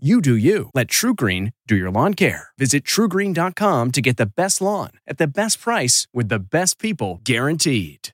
You 0.00 0.20
do 0.20 0.36
you. 0.36 0.70
Let 0.74 0.86
TruGreen 0.86 1.50
do 1.66 1.74
your 1.74 1.90
lawn 1.90 2.14
care. 2.14 2.50
Visit 2.56 2.84
trugreen.com 2.84 3.90
to 3.90 4.00
get 4.00 4.16
the 4.16 4.26
best 4.26 4.60
lawn 4.60 4.90
at 5.08 5.18
the 5.18 5.26
best 5.26 5.60
price 5.60 6.06
with 6.14 6.28
the 6.28 6.38
best 6.38 6.78
people 6.78 7.20
guaranteed. 7.24 8.10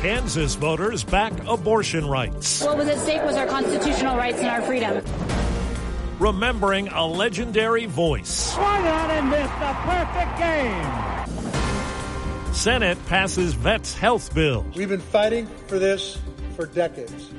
Kansas 0.00 0.54
voters 0.54 1.02
back 1.02 1.32
abortion 1.48 2.06
rights. 2.06 2.62
What 2.62 2.76
was 2.76 2.86
at 2.86 2.98
stake 2.98 3.24
was 3.24 3.34
our 3.34 3.48
constitutional 3.48 4.16
rights 4.16 4.38
and 4.38 4.46
our 4.46 4.62
freedom. 4.62 5.02
Remembering 6.20 6.86
a 6.86 7.04
legendary 7.04 7.86
voice. 7.86 8.52
Swung 8.54 8.86
on 8.86 9.10
and 9.10 9.28
missed 9.28 9.58
the 9.58 9.74
perfect 9.82 10.38
game. 10.38 10.86
Senate 12.54 13.06
passes 13.06 13.54
vets 13.54 13.92
health 13.92 14.32
bill. 14.32 14.64
We've 14.76 14.88
been 14.88 15.00
fighting 15.00 15.48
for 15.66 15.80
this 15.80 16.16
for 16.54 16.66
decades. 16.66 17.32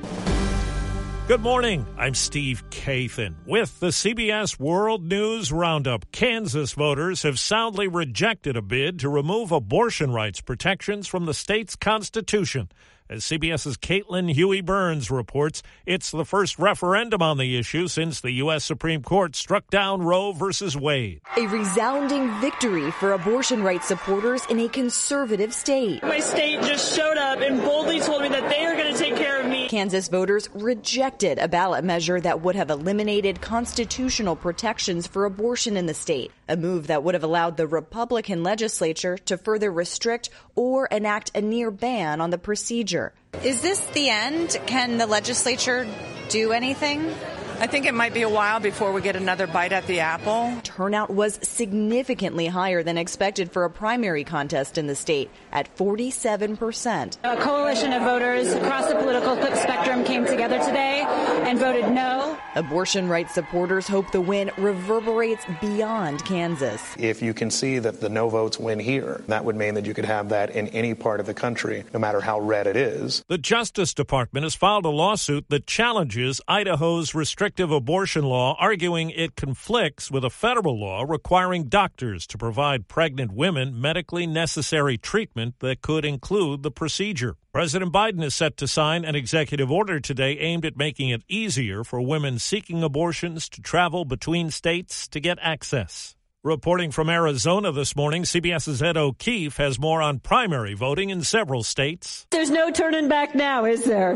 Good 1.28 1.42
morning. 1.42 1.86
I'm 1.97 2.14
Steve 2.14 2.64
Kathan 2.70 3.36
with 3.45 3.81
the 3.81 3.88
CBS 3.88 4.58
World 4.58 5.03
News 5.03 5.52
Roundup. 5.52 6.09
Kansas 6.14 6.72
voters 6.72 7.23
have 7.23 7.38
soundly 7.38 7.89
rejected 7.89 8.56
a 8.56 8.61
bid 8.61 9.00
to 9.00 9.09
remove 9.09 9.52
abortion 9.52 10.14
rights 10.14 10.39
protections 10.39 11.06
from 11.06 11.25
the 11.25 11.34
state's 11.34 11.75
constitution. 11.75 12.69
As 13.09 13.23
CBS's 13.23 13.78
Caitlin 13.78 14.34
Huey 14.34 14.59
Burns 14.59 15.09
reports, 15.09 15.64
it's 15.86 16.11
the 16.11 16.25
first 16.25 16.59
referendum 16.59 17.22
on 17.22 17.38
the 17.38 17.58
issue 17.58 17.88
since 17.88 18.19
the 18.19 18.31
U.S. 18.31 18.66
Supreme 18.66 19.02
Court 19.02 19.34
struck 19.34 19.69
down 19.69 20.02
Roe 20.02 20.34
v. 20.34 20.78
Wade. 20.78 21.22
A 21.38 21.47
resounding 21.47 22.30
victory 22.41 22.91
for 22.91 23.14
abortion 23.14 23.64
rights 23.64 23.88
supporters 23.88 24.45
in 24.50 24.59
a 24.59 24.67
conservative 24.67 25.53
state. 25.53 26.03
My 26.03 26.19
state 26.19 26.62
just 26.64 26.94
showed 26.94 27.17
up 27.17 27.39
and 27.39 27.62
boldly 27.62 28.02
told 28.02 28.23
me 28.23 28.28
that 28.28 28.50
they 28.50 28.66
are 28.66 28.75
going 28.75 28.94
to 28.94 29.00
take 29.00 29.16
care 29.16 29.39
of 29.39 29.47
me. 29.47 29.67
Kansas 29.78 30.08
voters 30.08 30.50
rejected 30.56 31.38
a 31.38 31.47
ballot 31.47 31.83
measure 31.83 32.20
that 32.20 32.42
would 32.42 32.56
have 32.56 32.72
eliminated 32.72 33.39
constitutional 33.39 34.36
protections 34.36 35.06
for 35.06 35.25
abortion 35.25 35.78
in 35.78 35.86
the 35.86 35.94
state, 35.94 36.31
a 36.50 36.58
move 36.58 36.88
that 36.88 37.03
would 37.03 37.14
have 37.14 37.23
allowed 37.23 37.58
the 37.58 37.67
Republican 37.67 38.42
legislature 38.42 39.19
to 39.19 39.38
further 39.38 39.72
restrict 39.72 40.31
or 40.56 40.88
enact 40.88 41.30
a 41.36 41.42
near 41.42 41.69
ban 41.69 42.22
on 42.22 42.31
the 42.31 42.39
procedure. 42.39 43.14
Is 43.44 43.61
this 43.61 43.80
the 43.94 44.09
end? 44.09 44.59
Can 44.66 44.97
the 44.97 45.06
legislature 45.06 45.88
do 46.30 46.53
anything? 46.53 47.14
I 47.59 47.66
think 47.66 47.88
it 47.88 47.94
might 47.95 48.13
be 48.13 48.22
a 48.22 48.30
while 48.30 48.59
before 48.59 48.91
we 48.91 49.02
get 49.02 49.16
another 49.16 49.47
bite 49.47 49.72
at 49.72 49.88
the 49.88 50.02
apple. 50.02 50.53
Turnout 50.63 51.09
was 51.09 51.39
significantly 51.41 52.45
higher 52.45 52.83
than 52.83 53.00
expected 53.00 53.52
for 53.52 53.63
a 53.63 53.69
primary 53.69 54.23
contest 54.23 54.78
in 54.78 54.85
the 54.85 54.94
state 54.94 55.31
at 55.51 55.75
47%. 55.75 57.18
A 57.23 57.38
coalition 57.38 57.94
of 57.94 58.03
voters 58.03 58.53
across 58.53 58.88
the 58.88 58.95
political 58.95 59.35
spectrum 59.56 60.03
came 60.03 60.25
together 60.25 60.59
today 60.59 61.01
and 61.01 61.57
voted 61.57 61.90
no. 61.90 62.26
Abortion 62.56 63.08
rights 63.08 63.34
supporters 63.34 63.88
hope 63.88 64.12
the 64.12 64.22
win 64.22 64.52
reverberates 64.58 65.46
beyond 65.62 66.25
Kansas. 66.25 66.81
If 66.98 67.22
you 67.22 67.34
can 67.34 67.52
see 67.52 67.80
that 67.80 68.02
the 68.02 68.09
no 68.09 68.30
votes 68.30 68.58
win 68.58 68.80
here, 68.80 69.24
that 69.28 69.46
would 69.46 69.56
mean 69.56 69.75
that 69.75 69.86
you 69.86 69.94
could 69.94 70.06
have 70.06 70.30
that 70.30 70.50
in 70.52 70.68
any 70.70 70.94
part 70.94 71.20
of 71.20 71.25
the 71.25 71.34
country, 71.34 71.84
no 71.94 72.00
matter 72.00 72.22
how 72.22 72.40
red 72.40 72.68
it 72.68 72.75
is. 72.75 73.24
The 73.28 73.38
Justice 73.38 73.94
Department 73.94 74.44
has 74.44 74.56
filed 74.56 74.86
a 74.86 74.90
lawsuit 74.90 75.46
that 75.50 75.68
challenges 75.68 76.42
Idaho's 76.48 77.14
restrictive 77.14 77.72
abortion 77.72 78.24
law, 78.25 78.56
arguing 78.59 79.09
it 79.12 79.36
conflicts 79.36 80.09
with 80.09 80.25
a 80.25 80.30
federal 80.30 80.80
law 80.80 81.06
requiring 81.08 81.66
doctors 81.66 82.25
to 82.28 82.38
provide 82.38 82.88
pregnant 82.88 83.34
women 83.34 83.80
medically 83.80 84.25
necessary 84.25 84.98
treatment 84.98 85.56
that 85.59 85.81
could 85.81 86.06
include 86.06 86.64
the 86.64 86.72
procedure. 86.72 87.36
President 87.57 87.91
Biden 87.91 88.23
is 88.23 88.35
set 88.35 88.56
to 88.57 88.68
sign 88.68 89.03
an 89.03 89.16
executive 89.16 89.72
order 89.72 90.00
today 90.00 90.38
aimed 90.38 90.63
at 90.63 90.78
making 90.78 91.09
it 91.09 91.23
easier 91.28 91.84
for 91.84 92.00
women 92.00 92.38
seeking 92.38 92.84
abortions 92.84 93.50
to 93.50 93.63
travel 93.63 94.06
between 94.06 94.51
states 94.51 95.07
to 95.07 95.19
get 95.19 95.40
access. 95.41 96.16
Reporting 96.44 96.91
from 96.91 97.09
Arizona 97.09 97.72
this 97.72 97.95
morning, 97.95 98.25
CBS's 98.25 98.84
Ed 98.84 98.95
O'Keefe 98.95 99.57
has 99.57 99.79
more 99.79 100.03
on 100.03 100.19
primary 100.19 100.75
voting 100.75 101.09
in 101.09 101.23
several 101.23 101.63
states. 101.63 102.28
There's 102.29 102.51
no 102.51 102.69
turning 102.69 103.09
back 103.09 103.34
now, 103.34 103.66
is 103.66 103.85
there? 103.85 104.12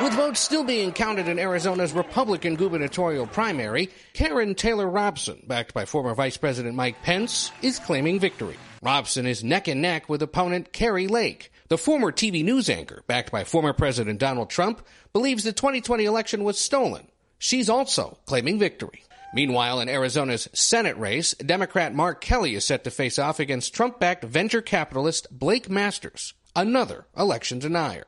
With 0.00 0.12
votes 0.12 0.38
still 0.38 0.62
being 0.62 0.92
counted 0.92 1.26
in 1.26 1.40
Arizona's 1.40 1.92
Republican 1.92 2.54
gubernatorial 2.54 3.26
primary, 3.26 3.90
Karrin 4.12 4.56
Taylor 4.56 4.88
Robson, 4.88 5.42
backed 5.48 5.74
by 5.74 5.86
former 5.86 6.14
Vice 6.14 6.36
President 6.36 6.76
Mike 6.76 7.02
Pence, 7.02 7.50
is 7.62 7.80
claiming 7.80 8.20
victory. 8.20 8.56
Robson 8.80 9.26
is 9.26 9.42
neck 9.42 9.66
and 9.66 9.82
neck 9.82 10.08
with 10.08 10.22
opponent 10.22 10.72
Kari 10.72 11.08
Lake. 11.08 11.50
The 11.68 11.78
former 11.78 12.12
TV 12.12 12.44
news 12.44 12.68
anchor, 12.68 13.02
backed 13.06 13.32
by 13.32 13.44
former 13.44 13.72
President 13.72 14.20
Donald 14.20 14.50
Trump, 14.50 14.86
believes 15.14 15.44
the 15.44 15.52
2020 15.52 16.04
election 16.04 16.44
was 16.44 16.58
stolen. 16.58 17.08
She's 17.38 17.70
also 17.70 18.18
claiming 18.26 18.58
victory. 18.58 19.02
Meanwhile, 19.32 19.80
in 19.80 19.88
Arizona's 19.88 20.46
Senate 20.52 20.98
race, 20.98 21.32
Democrat 21.32 21.94
Mark 21.94 22.20
Kelly 22.20 22.54
is 22.54 22.66
set 22.66 22.84
to 22.84 22.90
face 22.90 23.18
off 23.18 23.40
against 23.40 23.72
Trump 23.72 23.98
backed 23.98 24.24
venture 24.24 24.60
capitalist 24.60 25.26
Blake 25.30 25.70
Masters, 25.70 26.34
another 26.54 27.06
election 27.16 27.60
denier. 27.60 28.04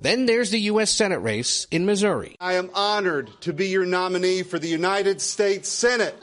Then 0.00 0.24
there's 0.24 0.50
the 0.50 0.60
U.S. 0.60 0.90
Senate 0.90 1.20
race 1.20 1.66
in 1.70 1.84
Missouri. 1.84 2.36
I 2.40 2.54
am 2.54 2.70
honored 2.72 3.30
to 3.42 3.52
be 3.52 3.68
your 3.68 3.84
nominee 3.84 4.42
for 4.42 4.58
the 4.58 4.68
United 4.68 5.20
States 5.20 5.68
Senate. 5.68 6.16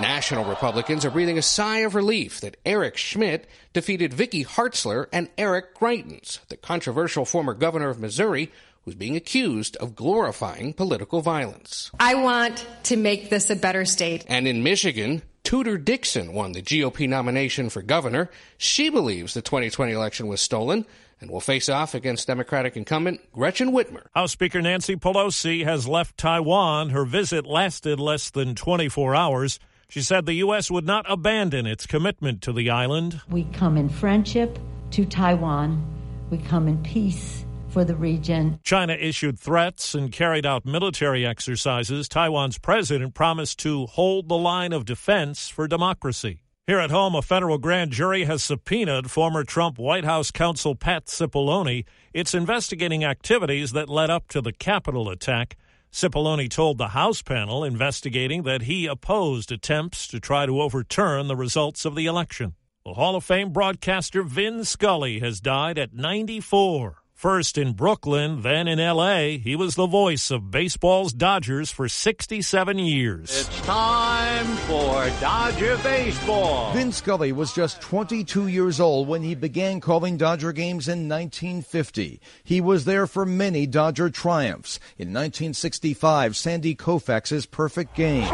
National 0.00 0.44
Republicans 0.44 1.04
are 1.04 1.10
breathing 1.10 1.38
a 1.38 1.42
sigh 1.42 1.78
of 1.78 1.96
relief 1.96 2.40
that 2.40 2.56
Eric 2.64 2.96
Schmitt 2.96 3.48
defeated 3.72 4.14
Vicky 4.14 4.44
Hartzler 4.44 5.06
and 5.12 5.28
Eric 5.36 5.74
Greitens, 5.74 6.38
the 6.48 6.56
controversial 6.56 7.24
former 7.24 7.52
governor 7.52 7.88
of 7.88 7.98
Missouri 7.98 8.52
who's 8.84 8.94
being 8.94 9.16
accused 9.16 9.76
of 9.76 9.96
glorifying 9.96 10.72
political 10.72 11.20
violence. 11.20 11.90
I 11.98 12.14
want 12.14 12.64
to 12.84 12.96
make 12.96 13.28
this 13.28 13.50
a 13.50 13.56
better 13.56 13.84
state. 13.84 14.24
And 14.28 14.46
in 14.46 14.62
Michigan, 14.62 15.22
Tudor 15.42 15.78
Dixon 15.78 16.32
won 16.32 16.52
the 16.52 16.62
GOP 16.62 17.08
nomination 17.08 17.68
for 17.68 17.82
governor. 17.82 18.30
She 18.56 18.90
believes 18.90 19.34
the 19.34 19.42
2020 19.42 19.92
election 19.92 20.28
was 20.28 20.40
stolen 20.40 20.86
and 21.20 21.30
will 21.30 21.40
face 21.40 21.68
off 21.68 21.94
against 21.94 22.28
Democratic 22.28 22.76
incumbent 22.76 23.20
Gretchen 23.32 23.72
Whitmer. 23.72 24.06
House 24.14 24.32
Speaker 24.32 24.62
Nancy 24.62 24.94
Pelosi 24.94 25.64
has 25.64 25.88
left 25.88 26.16
Taiwan. 26.16 26.90
Her 26.90 27.04
visit 27.04 27.46
lasted 27.46 27.98
less 27.98 28.30
than 28.30 28.54
24 28.54 29.14
hours. 29.14 29.58
She 29.90 30.02
said 30.02 30.26
the 30.26 30.34
U.S. 30.34 30.70
would 30.70 30.84
not 30.84 31.06
abandon 31.08 31.66
its 31.66 31.86
commitment 31.86 32.42
to 32.42 32.52
the 32.52 32.68
island. 32.68 33.22
We 33.30 33.44
come 33.44 33.78
in 33.78 33.88
friendship 33.88 34.58
to 34.90 35.06
Taiwan, 35.06 35.82
we 36.30 36.36
come 36.36 36.68
in 36.68 36.82
peace 36.82 37.46
for 37.70 37.84
the 37.86 37.96
region. 37.96 38.60
China 38.62 38.92
issued 38.92 39.38
threats 39.38 39.94
and 39.94 40.12
carried 40.12 40.44
out 40.44 40.66
military 40.66 41.24
exercises. 41.24 42.06
Taiwan's 42.06 42.58
president 42.58 43.14
promised 43.14 43.58
to 43.60 43.86
hold 43.86 44.28
the 44.28 44.36
line 44.36 44.74
of 44.74 44.84
defense 44.84 45.48
for 45.48 45.66
democracy. 45.66 46.40
Here 46.66 46.80
at 46.80 46.90
home, 46.90 47.14
a 47.14 47.22
federal 47.22 47.56
grand 47.56 47.92
jury 47.92 48.24
has 48.24 48.44
subpoenaed 48.44 49.10
former 49.10 49.42
Trump 49.42 49.78
White 49.78 50.04
House 50.04 50.30
counsel 50.30 50.74
Pat 50.74 51.06
Cipollone. 51.06 51.86
It's 52.12 52.34
investigating 52.34 53.04
activities 53.04 53.72
that 53.72 53.88
led 53.88 54.10
up 54.10 54.28
to 54.28 54.42
the 54.42 54.52
Capitol 54.52 55.08
attack. 55.08 55.56
Cipollone 55.90 56.50
told 56.50 56.78
the 56.78 56.88
House 56.88 57.22
panel 57.22 57.64
investigating 57.64 58.42
that 58.42 58.62
he 58.62 58.86
opposed 58.86 59.50
attempts 59.50 60.06
to 60.08 60.20
try 60.20 60.46
to 60.46 60.60
overturn 60.60 61.26
the 61.26 61.36
results 61.36 61.84
of 61.84 61.94
the 61.94 62.06
election. 62.06 62.54
Well, 62.84 62.94
Hall 62.94 63.16
of 63.16 63.24
Fame 63.24 63.52
broadcaster 63.52 64.22
Vin 64.22 64.64
Scully 64.64 65.20
has 65.20 65.40
died 65.40 65.78
at 65.78 65.94
94. 65.94 67.02
First 67.18 67.58
in 67.58 67.72
Brooklyn, 67.72 68.42
then 68.42 68.68
in 68.68 68.78
L.A., 68.78 69.38
he 69.38 69.56
was 69.56 69.74
the 69.74 69.88
voice 69.88 70.30
of 70.30 70.52
baseball's 70.52 71.12
Dodgers 71.12 71.68
for 71.68 71.88
67 71.88 72.78
years. 72.78 73.40
It's 73.40 73.60
time 73.62 74.46
for 74.68 75.10
Dodger 75.20 75.76
Baseball. 75.78 76.72
Vin 76.74 76.92
Scully 76.92 77.32
was 77.32 77.52
just 77.52 77.80
22 77.80 78.46
years 78.46 78.78
old 78.78 79.08
when 79.08 79.24
he 79.24 79.34
began 79.34 79.80
calling 79.80 80.16
Dodger 80.16 80.52
games 80.52 80.86
in 80.86 81.08
1950. 81.08 82.20
He 82.44 82.60
was 82.60 82.84
there 82.84 83.08
for 83.08 83.26
many 83.26 83.66
Dodger 83.66 84.10
triumphs. 84.10 84.78
In 84.96 85.08
1965, 85.08 86.36
Sandy 86.36 86.76
Koufax's 86.76 87.46
perfect 87.46 87.96
game. 87.96 88.28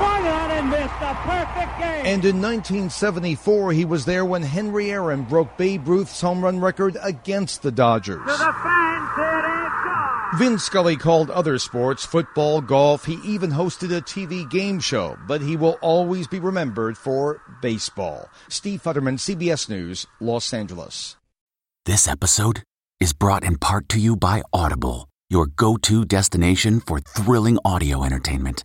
Swung 0.64 0.75
on 0.75 0.82
and 0.82 0.82
missed 0.82 1.02
a 1.02 1.14
perfect 1.14 1.78
game. 1.78 2.06
And 2.06 2.25
in 2.25 2.40
1974, 2.40 3.72
he 3.72 3.84
was 3.84 4.05
there 4.05 4.25
when 4.25 4.43
Henry 4.43 4.90
Aaron 4.90 5.25
broke 5.25 5.56
Babe 5.56 5.87
Ruth's 5.87 6.20
home 6.20 6.43
run 6.43 6.61
record 6.61 6.96
against 7.02 7.62
the 7.62 7.72
Dodgers. 7.72 8.20
Vin 10.37 10.58
Scully 10.58 10.96
called 10.96 11.31
other 11.31 11.58
sports, 11.58 12.05
football, 12.05 12.61
golf. 12.61 13.05
He 13.05 13.20
even 13.25 13.52
hosted 13.52 13.96
a 13.96 14.02
TV 14.02 14.49
game 14.50 14.81
show, 14.81 15.16
but 15.28 15.40
he 15.40 15.56
will 15.56 15.78
always 15.81 16.26
be 16.26 16.40
remembered 16.40 16.99
for 16.99 17.40
baseball. 17.62 18.28
Steve 18.49 18.82
Futterman, 18.82 19.19
CBS 19.19 19.69
News, 19.69 20.06
Los 20.20 20.52
Angeles. 20.52 21.16
This 21.87 22.08
episode 22.08 22.64
is 22.99 23.12
brought 23.12 23.44
in 23.44 23.58
part 23.58 23.88
to 23.90 24.00
you 24.00 24.16
by 24.16 24.43
Audible, 24.52 25.08
your 25.31 25.46
go 25.46 25.76
to 25.76 26.05
destination 26.05 26.81
for 26.81 26.99
thrilling 26.99 27.58
audio 27.64 28.02
entertainment. 28.02 28.64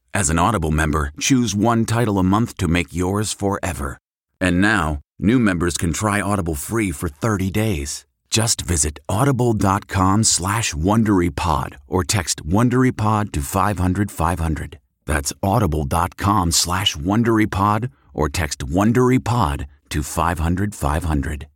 as 0.13 0.29
an 0.29 0.39
Audible 0.39 0.71
member, 0.71 1.11
choose 1.19 1.55
one 1.55 1.85
title 1.85 2.19
a 2.19 2.23
month 2.23 2.57
to 2.57 2.67
make 2.67 2.93
yours 2.93 3.33
forever. 3.33 3.97
And 4.39 4.61
now, 4.61 4.99
new 5.19 5.39
members 5.39 5.77
can 5.77 5.93
try 5.93 6.21
Audible 6.21 6.55
free 6.55 6.91
for 6.91 7.09
30 7.09 7.51
days. 7.51 8.05
Just 8.29 8.61
visit 8.61 8.99
audible.com 9.09 10.23
slash 10.23 10.73
WonderyPod 10.73 11.75
or 11.87 12.03
text 12.03 12.45
WonderyPod 12.45 13.31
to 13.33 13.41
500, 13.41 14.09
500. 14.09 14.79
That's 15.05 15.33
audible.com 15.43 16.51
slash 16.51 16.95
WonderyPod 16.95 17.91
or 18.13 18.29
text 18.29 18.59
WonderyPod 18.59 19.65
to 19.89 20.03
500, 20.03 20.73
500. 20.73 21.47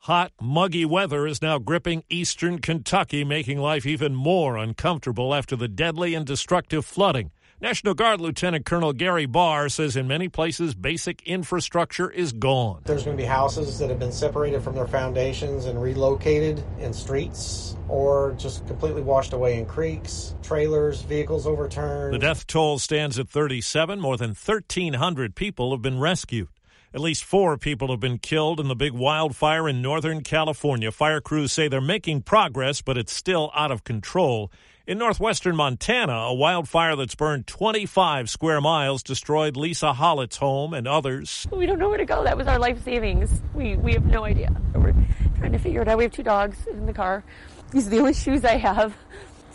Hot, 0.00 0.30
muggy 0.40 0.84
weather 0.84 1.26
is 1.26 1.42
now 1.42 1.58
gripping 1.58 2.04
eastern 2.08 2.60
Kentucky, 2.60 3.24
making 3.24 3.58
life 3.58 3.84
even 3.84 4.14
more 4.14 4.56
uncomfortable 4.56 5.34
after 5.34 5.56
the 5.56 5.66
deadly 5.66 6.14
and 6.14 6.24
destructive 6.24 6.84
flooding. 6.84 7.32
National 7.58 7.94
Guard 7.94 8.20
Lieutenant 8.20 8.66
Colonel 8.66 8.92
Gary 8.92 9.24
Barr 9.24 9.70
says 9.70 9.96
in 9.96 10.06
many 10.06 10.28
places 10.28 10.74
basic 10.74 11.22
infrastructure 11.22 12.10
is 12.10 12.32
gone. 12.32 12.82
There's 12.84 13.02
going 13.02 13.16
to 13.16 13.22
be 13.22 13.26
houses 13.26 13.78
that 13.78 13.88
have 13.88 13.98
been 13.98 14.12
separated 14.12 14.60
from 14.60 14.74
their 14.74 14.86
foundations 14.86 15.64
and 15.64 15.80
relocated 15.80 16.62
in 16.78 16.92
streets 16.92 17.74
or 17.88 18.34
just 18.36 18.66
completely 18.66 19.00
washed 19.00 19.32
away 19.32 19.58
in 19.58 19.64
creeks, 19.64 20.34
trailers, 20.42 21.00
vehicles 21.00 21.46
overturned. 21.46 22.12
The 22.12 22.18
death 22.18 22.46
toll 22.46 22.78
stands 22.78 23.18
at 23.18 23.30
37. 23.30 24.00
More 24.00 24.18
than 24.18 24.34
1,300 24.34 25.34
people 25.34 25.70
have 25.70 25.80
been 25.80 25.98
rescued. 25.98 26.48
At 26.92 27.00
least 27.00 27.24
four 27.24 27.56
people 27.56 27.88
have 27.88 28.00
been 28.00 28.18
killed 28.18 28.60
in 28.60 28.68
the 28.68 28.76
big 28.76 28.92
wildfire 28.92 29.66
in 29.66 29.80
Northern 29.80 30.22
California. 30.22 30.92
Fire 30.92 31.22
crews 31.22 31.52
say 31.52 31.68
they're 31.68 31.80
making 31.80 32.22
progress, 32.22 32.82
but 32.82 32.98
it's 32.98 33.14
still 33.14 33.50
out 33.54 33.70
of 33.70 33.82
control. 33.82 34.50
In 34.86 34.98
northwestern 34.98 35.56
Montana, 35.56 36.12
a 36.12 36.34
wildfire 36.34 36.94
that's 36.94 37.16
burned 37.16 37.48
25 37.48 38.30
square 38.30 38.60
miles 38.60 39.02
destroyed 39.02 39.56
Lisa 39.56 39.92
Hollett's 39.92 40.36
home 40.36 40.72
and 40.72 40.86
others. 40.86 41.44
We 41.50 41.66
don't 41.66 41.80
know 41.80 41.88
where 41.88 41.98
to 41.98 42.04
go. 42.04 42.22
That 42.22 42.36
was 42.36 42.46
our 42.46 42.60
life 42.60 42.84
savings. 42.84 43.42
We, 43.52 43.74
we 43.74 43.94
have 43.94 44.04
no 44.04 44.24
idea. 44.24 44.54
We're 44.76 44.94
trying 45.38 45.50
to 45.50 45.58
figure 45.58 45.82
it 45.82 45.88
out. 45.88 45.98
We 45.98 46.04
have 46.04 46.12
two 46.12 46.22
dogs 46.22 46.68
in 46.68 46.86
the 46.86 46.92
car. 46.92 47.24
These 47.72 47.88
are 47.88 47.90
the 47.90 47.98
only 47.98 48.14
shoes 48.14 48.44
I 48.44 48.58
have. 48.58 48.96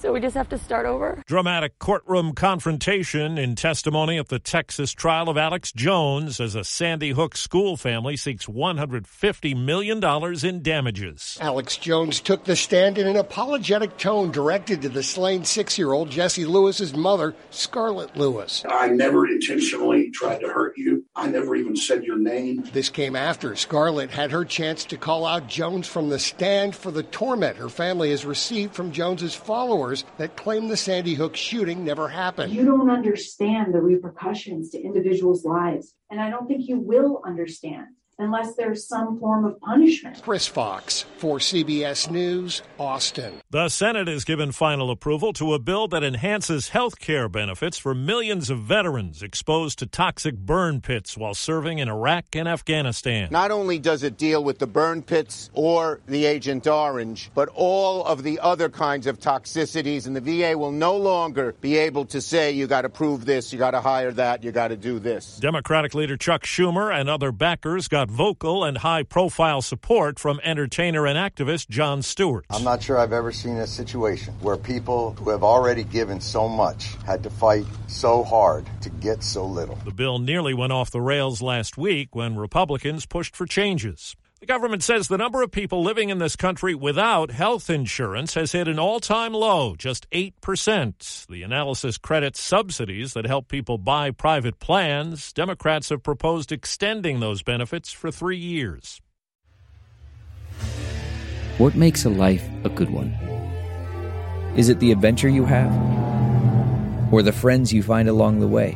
So 0.02 0.12
we 0.12 0.20
just 0.20 0.36
have 0.36 0.50
to 0.50 0.58
start 0.58 0.88
over. 0.88 1.22
Dramatic 1.28 1.78
courtroom 1.78 2.34
confrontation 2.34 3.38
in 3.38 3.54
testimony 3.54 4.18
at 4.18 4.30
the 4.30 4.40
Texas 4.40 4.94
trial 4.94 5.30
of 5.30 5.38
Alex 5.38 5.72
Jones 5.72 6.40
as 6.40 6.56
a 6.56 6.64
Sandy 6.64 7.12
Hook 7.12 7.38
school 7.38 7.78
family 7.78 8.18
seeks 8.18 8.48
$150 8.48 9.64
million 9.64 10.04
in 10.44 10.64
damages. 10.64 11.38
Alex 11.40 11.78
Jones 11.78 12.20
took 12.20 12.46
the 12.46 12.56
stand 12.56 12.98
in 12.98 13.06
an 13.06 13.16
apologetic 13.16 13.96
tone 14.00 14.32
directed 14.32 14.82
to 14.82 14.90
the 14.90 15.04
slain 15.04 15.46
six 15.46 15.78
year 15.78 15.92
old 15.92 16.10
Jesse 16.10 16.46
Lewis's 16.46 16.96
mother, 16.96 17.36
Scarlett 17.52 18.18
Lewis. 18.18 18.66
I 18.68 18.88
never 18.88 19.28
intentionally 19.28 20.10
tried 20.10 20.40
to 20.40 20.48
hurt 20.48 20.80
you. 20.80 21.06
I 21.16 21.28
never 21.28 21.56
even 21.56 21.76
said 21.76 22.06
your 22.06 22.18
name. 22.18 22.64
This 22.74 22.90
came 22.90 23.16
after 23.16 23.56
Scarlett 23.56 24.10
had 24.10 24.32
her 24.32 24.46
chance 24.46 24.84
to 24.86 24.98
call 24.98 25.28
out 25.28 25.46
Jones 25.46 25.88
from 25.88 26.10
the 26.10 26.18
stand 26.18 26.76
for 26.76 26.90
the 26.90 27.04
torment 27.04 27.58
her 27.58 27.70
family 27.70 28.10
has 28.10 28.26
received 28.26 28.74
from 28.74 28.92
Jones's 28.92 29.36
followers 29.36 29.91
that 30.18 30.36
claim 30.36 30.68
the 30.68 30.78
Sandy 30.78 31.14
Hook 31.14 31.36
shooting 31.36 31.84
never 31.86 32.08
happened. 32.08 32.54
You 32.54 32.66
don't 32.66 32.90
understand 32.90 33.74
the 33.74 33.82
repercussions 33.82 34.70
to 34.72 34.82
individuals' 34.82 35.46
lives, 35.46 35.94
and 36.10 36.20
I 36.20 36.30
don't 36.30 36.48
think 36.48 36.68
you 36.68 36.80
will 36.80 37.22
understand 37.26 37.88
unless 38.22 38.56
there's 38.56 38.88
some 38.88 39.20
form 39.20 39.46
of 39.46 39.60
punishment. 39.60 40.22
Chris 40.22 40.46
Fox 40.46 41.06
for 41.18 41.40
CBS 41.40 42.10
News, 42.10 42.62
Austin. 42.80 43.42
The 43.50 43.70
Senate 43.70 44.08
has 44.08 44.24
given 44.24 44.52
final 44.52 44.92
approval 44.92 45.34
to 45.34 45.54
a 45.54 45.60
bill 45.60 45.88
that 45.88 46.04
enhances 46.04 46.70
health 46.70 47.00
care 47.00 47.28
benefits 47.28 47.78
for 47.78 47.96
millions 47.96 48.50
of 48.50 48.60
veterans 48.60 49.24
exposed 49.24 49.80
to 49.80 49.88
toxic 49.88 50.38
burn 50.38 50.82
pits 50.82 51.18
while 51.18 51.34
serving 51.34 51.80
in 51.80 51.90
Iraq 51.90 52.26
and 52.36 52.48
Afghanistan. 52.48 53.30
Not 53.32 53.50
only 53.50 53.80
does 53.80 54.04
it 54.04 54.18
deal 54.18 54.44
with 54.44 54.60
the 54.60 54.68
burn 54.68 55.02
pits 55.02 55.50
or 55.54 56.00
the 56.06 56.26
Agent 56.26 56.68
Orange, 56.68 57.32
but 57.34 57.50
all 57.54 58.06
of 58.06 58.22
the 58.24 58.40
other 58.40 58.70
kinds 58.70 59.08
of 59.08 59.20
toxicities, 59.20 60.06
and 60.06 60.16
the 60.16 60.22
VA 60.22 60.58
will 60.58 60.72
no 60.72 60.96
longer 60.96 61.56
be 61.60 61.76
able 61.78 62.06
to 62.06 62.22
say, 62.22 62.52
you 62.52 62.68
got 62.68 62.84
to 62.84 62.90
prove 62.90 63.26
this, 63.26 63.52
you 63.52 63.58
got 63.58 63.72
to 63.72 63.82
hire 63.82 64.12
that, 64.12 64.44
you 64.44 64.52
got 64.52 64.68
to 64.68 64.78
do 64.78 65.00
this. 65.00 65.38
Democratic 65.38 65.96
leader 65.96 66.18
Chuck 66.18 66.44
Schumer 66.44 66.94
and 66.94 67.10
other 67.10 67.32
backers 67.32 67.88
got 67.88 68.11
vocal 68.12 68.66
and 68.66 68.78
high 68.78 69.04
profile 69.04 69.62
support 69.62 70.20
from 70.20 70.42
entertainer 70.44 71.08
and 71.08 71.18
activist 71.18 71.70
Jon 71.70 72.02
Stewart. 72.02 72.46
I'm 72.50 72.64
not 72.64 72.84
sure 72.84 72.98
I've 72.98 73.14
ever 73.14 73.32
seen 73.32 73.56
a 73.56 73.66
situation 73.66 74.34
where 74.42 74.58
people 74.58 75.14
who 75.14 75.30
have 75.30 75.44
already 75.44 75.86
given 75.86 76.20
so 76.20 76.50
much 76.50 76.96
had 77.06 77.24
to 77.24 77.30
fight 77.30 77.66
so 77.88 78.22
hard 78.22 78.66
to 78.82 78.90
get 78.90 79.24
so 79.24 79.46
little. 79.46 79.76
The 79.86 79.94
bill 79.94 80.20
nearly 80.20 80.54
went 80.54 80.74
off 80.74 80.92
the 80.92 81.00
rails 81.00 81.42
last 81.42 81.78
week 81.78 82.14
when 82.14 82.36
Republicans 82.36 83.06
pushed 83.06 83.34
for 83.34 83.46
changes. 83.46 84.18
The 84.42 84.48
government 84.48 84.82
says 84.82 85.08
the 85.08 85.20
number 85.20 85.44
of 85.44 85.52
people 85.52 85.84
living 85.84 86.10
in 86.10 86.18
this 86.18 86.36
country 86.36 86.74
without 86.74 87.30
health 87.30 87.70
insurance 87.70 88.34
has 88.34 88.54
hit 88.54 88.68
an 88.68 88.80
all 88.80 89.00
time 89.00 89.34
low, 89.34 89.76
just 89.76 90.10
8%. 90.10 91.28
The 91.28 91.44
analysis 91.44 92.00
credits 92.00 92.42
subsidies 92.42 93.14
that 93.14 93.28
help 93.28 93.50
people 93.50 93.78
buy 93.78 94.10
private 94.10 94.58
plans. 94.58 95.32
Democrats 95.32 95.90
have 95.90 96.02
proposed 96.02 96.52
extending 96.52 97.20
those 97.20 97.44
benefits 97.44 97.92
for 97.92 98.10
three 98.10 98.36
years. 98.36 99.00
What 101.60 101.76
makes 101.76 102.06
a 102.06 102.10
life 102.10 102.50
a 102.64 102.70
good 102.70 102.90
one? 102.90 103.12
Is 104.58 104.70
it 104.70 104.80
the 104.80 104.92
adventure 104.92 105.30
you 105.30 105.46
have? 105.46 105.72
Or 107.14 107.22
the 107.22 107.32
friends 107.32 107.72
you 107.72 107.84
find 107.84 108.10
along 108.10 108.40
the 108.40 108.48
way? 108.48 108.76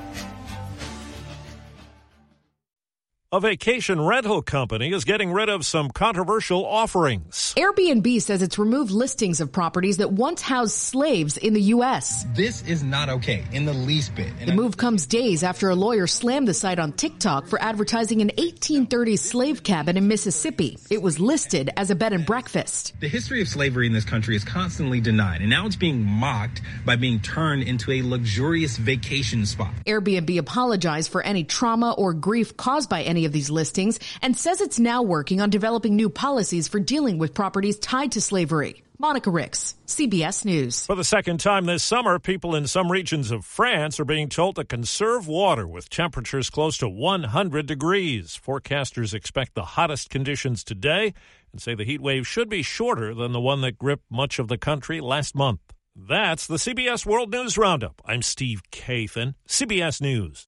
A 3.33 3.39
vacation 3.39 4.01
rental 4.01 4.41
company 4.41 4.91
is 4.91 5.05
getting 5.05 5.31
rid 5.31 5.47
of 5.47 5.65
some 5.65 5.89
controversial 5.89 6.65
offerings. 6.65 7.53
Airbnb 7.55 8.21
says 8.21 8.41
it's 8.41 8.59
removed 8.59 8.91
listings 8.91 9.39
of 9.39 9.53
properties 9.53 9.95
that 9.99 10.11
once 10.11 10.41
housed 10.41 10.73
slaves 10.73 11.37
in 11.37 11.53
the 11.53 11.61
U.S. 11.75 12.25
This 12.35 12.61
is 12.63 12.83
not 12.83 13.07
okay 13.07 13.45
in 13.53 13.63
the 13.63 13.71
least 13.71 14.15
bit. 14.15 14.33
And 14.41 14.49
the 14.49 14.53
move 14.53 14.75
comes 14.75 15.05
days 15.05 15.43
after 15.43 15.69
a 15.69 15.75
lawyer 15.75 16.07
slammed 16.07 16.45
the 16.45 16.53
site 16.53 16.77
on 16.77 16.91
TikTok 16.91 17.47
for 17.47 17.57
advertising 17.61 18.19
an 18.19 18.31
1830s 18.31 19.19
slave 19.19 19.63
cabin 19.63 19.95
in 19.95 20.09
Mississippi. 20.09 20.77
It 20.89 21.01
was 21.01 21.17
listed 21.17 21.69
as 21.77 21.89
a 21.89 21.95
bed 21.95 22.11
and 22.11 22.25
breakfast. 22.25 22.99
The 22.99 23.07
history 23.07 23.41
of 23.41 23.47
slavery 23.47 23.87
in 23.87 23.93
this 23.93 24.03
country 24.03 24.35
is 24.35 24.43
constantly 24.43 24.99
denied, 24.99 25.39
and 25.39 25.49
now 25.49 25.65
it's 25.65 25.77
being 25.77 26.03
mocked 26.03 26.61
by 26.85 26.97
being 26.97 27.21
turned 27.21 27.63
into 27.63 27.93
a 27.93 28.01
luxurious 28.01 28.75
vacation 28.75 29.45
spot. 29.45 29.71
Airbnb 29.85 30.37
apologized 30.37 31.09
for 31.09 31.21
any 31.21 31.45
trauma 31.45 31.93
or 31.93 32.13
grief 32.13 32.57
caused 32.57 32.89
by 32.89 33.03
any 33.03 33.20
of 33.25 33.31
these 33.31 33.49
listings 33.49 33.99
and 34.21 34.37
says 34.37 34.61
it's 34.61 34.79
now 34.79 35.01
working 35.01 35.41
on 35.41 35.49
developing 35.49 35.95
new 35.95 36.09
policies 36.09 36.67
for 36.67 36.79
dealing 36.79 37.17
with 37.17 37.33
properties 37.33 37.79
tied 37.79 38.11
to 38.13 38.21
slavery. 38.21 38.83
Monica 39.01 39.31
Ricks, 39.31 39.73
CBS 39.87 40.45
News. 40.45 40.85
For 40.85 40.95
the 40.95 41.03
second 41.03 41.39
time 41.39 41.65
this 41.65 41.83
summer, 41.83 42.19
people 42.19 42.55
in 42.55 42.67
some 42.67 42.91
regions 42.91 43.31
of 43.31 43.43
France 43.43 43.99
are 43.99 44.05
being 44.05 44.29
told 44.29 44.57
to 44.57 44.63
conserve 44.63 45.27
water 45.27 45.67
with 45.67 45.89
temperatures 45.89 46.51
close 46.51 46.77
to 46.77 46.87
100 46.87 47.65
degrees. 47.65 48.39
Forecasters 48.45 49.15
expect 49.15 49.55
the 49.55 49.65
hottest 49.65 50.11
conditions 50.11 50.63
today 50.63 51.15
and 51.51 51.59
say 51.59 51.73
the 51.73 51.83
heat 51.83 51.99
wave 51.99 52.27
should 52.27 52.47
be 52.47 52.61
shorter 52.61 53.15
than 53.15 53.31
the 53.31 53.41
one 53.41 53.61
that 53.61 53.79
gripped 53.79 54.05
much 54.11 54.37
of 54.37 54.49
the 54.49 54.57
country 54.59 55.01
last 55.01 55.33
month. 55.33 55.61
That's 55.95 56.45
the 56.45 56.57
CBS 56.57 57.03
World 57.03 57.31
News 57.31 57.57
Roundup. 57.57 58.03
I'm 58.05 58.21
Steve 58.21 58.61
Kathan, 58.71 59.33
CBS 59.47 59.99
News. 59.99 60.47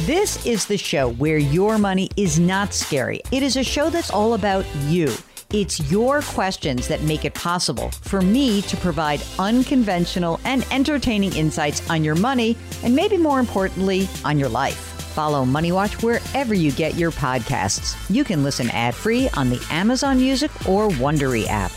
This 0.00 0.44
is 0.44 0.66
the 0.66 0.76
show 0.76 1.12
where 1.12 1.38
your 1.38 1.78
money 1.78 2.10
is 2.18 2.38
not 2.38 2.74
scary. 2.74 3.22
It 3.32 3.42
is 3.42 3.56
a 3.56 3.64
show 3.64 3.88
that's 3.88 4.10
all 4.10 4.34
about 4.34 4.66
you. 4.82 5.10
It's 5.54 5.90
your 5.90 6.20
questions 6.20 6.86
that 6.88 7.00
make 7.00 7.24
it 7.24 7.32
possible 7.32 7.90
for 7.90 8.20
me 8.20 8.60
to 8.62 8.76
provide 8.76 9.22
unconventional 9.38 10.38
and 10.44 10.66
entertaining 10.70 11.34
insights 11.34 11.88
on 11.88 12.04
your 12.04 12.14
money, 12.14 12.58
and 12.84 12.94
maybe 12.94 13.16
more 13.16 13.40
importantly, 13.40 14.06
on 14.22 14.38
your 14.38 14.50
life. 14.50 14.76
Follow 15.14 15.46
Money 15.46 15.72
Watch 15.72 16.02
wherever 16.02 16.52
you 16.52 16.72
get 16.72 16.96
your 16.96 17.10
podcasts. 17.10 17.96
You 18.14 18.22
can 18.22 18.42
listen 18.42 18.68
ad 18.72 18.94
free 18.94 19.30
on 19.30 19.48
the 19.48 19.66
Amazon 19.70 20.18
Music 20.18 20.50
or 20.68 20.88
Wondery 20.88 21.46
app. 21.46 21.72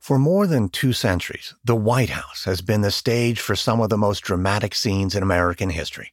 For 0.00 0.18
more 0.18 0.48
than 0.48 0.68
two 0.68 0.92
centuries, 0.92 1.54
the 1.64 1.76
White 1.76 2.10
House 2.10 2.42
has 2.42 2.60
been 2.60 2.80
the 2.80 2.90
stage 2.90 3.38
for 3.38 3.54
some 3.54 3.80
of 3.80 3.88
the 3.88 3.96
most 3.96 4.24
dramatic 4.24 4.74
scenes 4.74 5.14
in 5.14 5.22
American 5.22 5.70
history. 5.70 6.12